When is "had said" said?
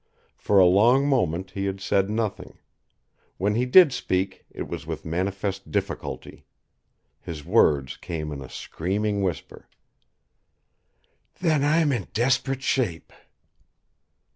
1.65-2.09